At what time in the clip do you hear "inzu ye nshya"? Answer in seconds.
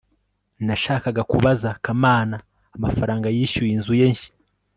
3.75-4.31